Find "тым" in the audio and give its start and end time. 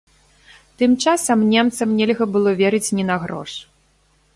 0.81-0.91